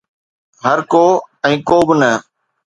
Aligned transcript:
هرڪو 0.63 1.03
۽ 1.51 1.53
ڪو 1.69 1.77
به 1.87 1.95
نه 2.01 2.11